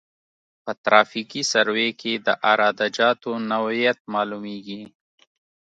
[0.63, 4.83] په ترافیکي سروې کې د عراده جاتو نوعیت معلومیږي